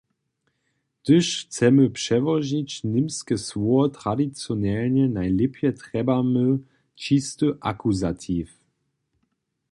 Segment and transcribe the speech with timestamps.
[1.01, 6.45] Hdyž chcemy přełožić němske słowo, tradicionelnje najlěpje trjebamy
[7.01, 8.47] čisty akuzatiw.